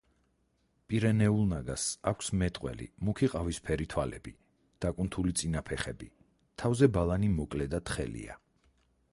პირენეულ 0.91 1.43
ნაგაზს 1.49 1.91
აქვს 2.11 2.31
მეტყველი, 2.43 2.87
მუქი-ყავისფერი 3.09 3.87
თვალები, 3.95 4.33
დაკუნთული 4.87 5.37
წინა 5.43 5.63
ფეხები, 5.69 6.11
თავზე 6.63 6.91
ბალანი 6.97 7.31
მოკლე 7.39 7.73
და 7.77 7.87
თხელია. 7.91 8.41